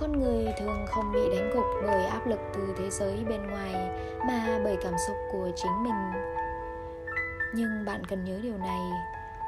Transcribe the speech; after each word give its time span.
con 0.00 0.20
người 0.20 0.52
thường 0.58 0.86
không 0.88 1.12
bị 1.12 1.20
đánh 1.36 1.50
gục 1.54 1.64
bởi 1.82 2.04
áp 2.04 2.26
lực 2.26 2.40
từ 2.54 2.74
thế 2.78 2.90
giới 2.90 3.24
bên 3.28 3.46
ngoài, 3.46 3.72
mà 4.26 4.60
bởi 4.64 4.76
cảm 4.82 4.94
xúc 5.08 5.16
của 5.32 5.50
chính 5.56 5.82
mình. 5.82 6.22
Nhưng 7.54 7.84
bạn 7.86 8.04
cần 8.04 8.24
nhớ 8.24 8.40
điều 8.42 8.58
này, 8.58 8.80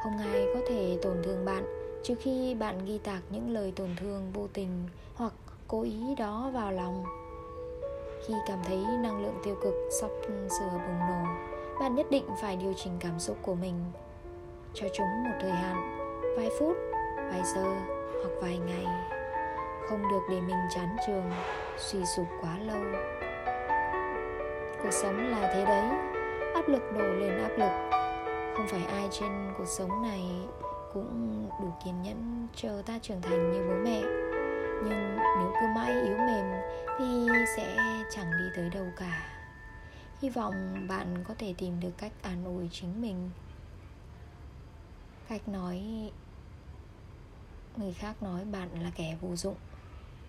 không 0.03 0.19
ai 0.19 0.47
có 0.55 0.61
thể 0.69 0.99
tổn 1.03 1.23
thương 1.23 1.45
bạn 1.45 1.65
trừ 2.03 2.15
khi 2.21 2.55
bạn 2.55 2.85
ghi 2.87 2.99
tạc 2.99 3.23
những 3.31 3.51
lời 3.51 3.73
tổn 3.77 3.89
thương 4.01 4.31
vô 4.33 4.47
tình 4.53 4.89
hoặc 5.15 5.33
cố 5.69 5.83
ý 5.83 6.15
đó 6.19 6.51
vào 6.54 6.72
lòng. 6.72 7.04
Khi 8.26 8.35
cảm 8.48 8.58
thấy 8.64 8.76
năng 8.76 9.22
lượng 9.22 9.40
tiêu 9.44 9.56
cực 9.62 9.74
sắp 10.01 10.10
sửa 10.28 10.71
bùng 10.71 10.98
nổ, 10.98 11.24
bạn 11.80 11.94
nhất 11.94 12.06
định 12.10 12.24
phải 12.40 12.56
điều 12.56 12.72
chỉnh 12.76 12.92
cảm 13.01 13.19
xúc 13.19 13.37
của 13.42 13.54
mình 13.54 13.74
cho 14.74 14.87
chúng 14.92 15.24
một 15.24 15.37
thời 15.40 15.51
hạn, 15.51 15.76
vài 16.37 16.48
phút, 16.59 16.77
vài 17.30 17.42
giờ 17.55 17.74
hoặc 18.23 18.30
vài 18.41 18.59
ngày 18.59 19.20
không 19.91 20.09
được 20.09 20.23
để 20.30 20.41
mình 20.41 20.57
chán 20.75 20.97
trường 21.06 21.30
suy 21.78 22.05
sụp 22.05 22.27
quá 22.41 22.59
lâu. 22.59 22.83
Cuộc 24.83 24.91
sống 24.91 25.30
là 25.30 25.52
thế 25.55 25.64
đấy, 25.64 25.88
áp 26.55 26.69
lực 26.69 26.83
đổ 26.92 27.05
lên 27.05 27.38
áp 27.38 27.51
lực. 27.59 27.91
Không 28.56 28.66
phải 28.69 28.84
ai 28.84 29.09
trên 29.11 29.30
cuộc 29.59 29.69
sống 29.69 30.02
này 30.02 30.23
cũng 30.95 31.48
đủ 31.61 31.73
kiên 31.84 32.02
nhẫn 32.02 32.48
chờ 32.56 32.83
ta 32.87 32.98
trưởng 33.02 33.23
thành 33.23 33.52
như 33.52 33.59
bố 33.69 33.74
mẹ. 33.74 34.00
Nhưng 34.84 35.16
nếu 35.16 35.52
cứ 35.61 35.66
mãi 35.74 35.92
yếu 35.92 36.16
mềm 36.16 36.47
thì 36.98 37.28
sẽ 37.56 37.77
chẳng 38.11 38.30
đi 38.30 38.45
tới 38.56 38.70
đâu 38.70 38.86
cả. 38.97 39.27
Hy 40.22 40.30
vọng 40.30 40.86
bạn 40.88 41.25
có 41.28 41.34
thể 41.38 41.55
tìm 41.59 41.80
được 41.80 41.92
cách 41.98 42.12
an 42.22 42.45
ủi 42.45 42.69
chính 42.72 43.02
mình. 43.02 43.30
Cách 45.28 45.48
nói, 45.48 45.83
người 47.77 47.92
khác 47.92 48.22
nói 48.22 48.45
bạn 48.45 48.69
là 48.83 48.91
kẻ 48.97 49.16
vô 49.20 49.36
dụng 49.36 49.56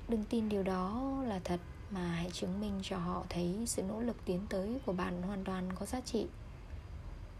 đừng 0.08 0.24
tin 0.30 0.50
điều 0.50 0.64
đó 0.64 1.02
là 1.26 1.40
thật, 1.44 1.60
mà 1.90 2.02
hãy 2.02 2.30
chứng 2.34 2.62
minh 2.62 2.80
cho 2.84 2.98
họ 2.98 3.24
thấy 3.30 3.64
sự 3.66 3.84
nỗ 3.84 4.00
lực 4.00 4.16
tiến 4.26 4.40
tới 4.50 4.80
của 4.86 4.94
bạn 4.94 5.22
hoàn 5.22 5.44
toàn 5.44 5.70
có 5.80 5.86
giá 5.86 6.02
trị. 6.02 6.28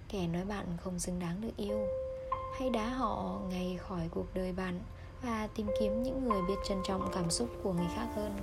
Kẻ 0.10 0.28
nói 0.28 0.46
bạn 0.46 0.66
không 0.84 1.00
xứng 1.00 1.20
đáng 1.20 1.42
được 1.42 1.58
yêu, 1.58 1.88
hãy 2.60 2.70
đá 2.70 2.90
họ 2.90 3.40
ngay 3.50 3.78
khỏi 3.82 4.10
cuộc 4.12 4.26
đời 4.34 4.52
bạn 4.52 4.80
và 5.22 5.48
tìm 5.56 5.68
kiếm 5.80 6.04
những 6.04 6.24
người 6.24 6.42
biết 6.48 6.56
trân 6.70 6.78
trọng 6.84 7.12
cảm 7.14 7.30
xúc 7.30 7.50
của 7.64 7.74
người 7.74 7.88
khác 7.96 8.08
hơn. 8.16 8.38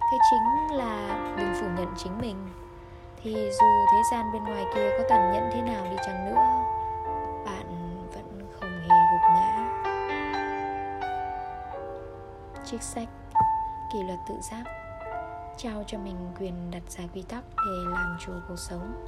Cái 0.00 0.18
chính 0.30 0.76
là 0.78 1.34
đừng 1.38 1.54
phủ 1.60 1.66
nhận 1.76 1.94
chính 1.96 2.18
mình, 2.18 2.36
thì 3.22 3.32
dù 3.34 3.66
thế 3.92 4.02
gian 4.12 4.32
bên 4.32 4.44
ngoài 4.44 4.64
kia 4.74 4.90
có 4.98 5.04
tàn 5.08 5.32
nhẫn 5.32 5.50
thế 5.52 5.62
nào 5.62 5.84
đi 5.90 5.96
chăng 6.06 6.24
nữa 6.26 6.38
trích 12.64 12.82
sách. 12.82 13.08
Kỷ 13.92 13.98
luật 14.06 14.18
tự 14.28 14.34
giác. 14.50 14.64
Trao 15.58 15.84
cho 15.86 15.98
mình 15.98 16.16
quyền 16.38 16.70
đặt 16.70 16.82
ra 16.88 17.04
quy 17.14 17.22
tắc 17.22 17.44
để 17.56 17.90
làm 17.92 18.16
chủ 18.26 18.32
cuộc 18.48 18.58
sống. 18.58 19.04